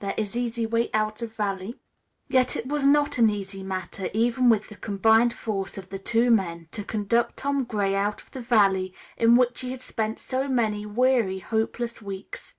[0.00, 1.76] There is easy way out of valley."
[2.26, 6.28] Yet it was not an easy matter, even with the combined force of the two
[6.28, 10.48] men, to conduct Tom Gray out of the valley in which he had spent so
[10.48, 12.56] many weary, hopeless weeks.